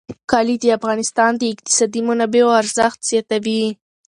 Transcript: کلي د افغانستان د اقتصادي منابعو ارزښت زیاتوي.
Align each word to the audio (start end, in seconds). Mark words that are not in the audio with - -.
کلي 0.31 0.55
د 0.61 0.65
افغانستان 0.77 1.31
د 1.37 1.43
اقتصادي 1.53 2.01
منابعو 2.07 2.57
ارزښت 2.61 2.99
زیاتوي. 3.09 3.63